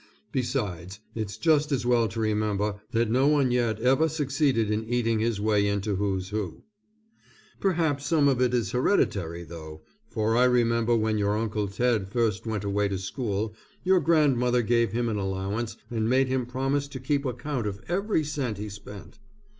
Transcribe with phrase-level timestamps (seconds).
[0.31, 5.19] Besides, it's just as well to remember that no one yet ever succeeded in eating
[5.19, 6.63] his way into Who's Who.
[7.59, 12.47] Perhaps some of it is hereditary, though, for I remember when your Uncle Ted first
[12.47, 13.53] went away to school,
[13.83, 18.23] your grandmother gave him an allowance and made him promise to keep account of every
[18.23, 19.19] cent he spent.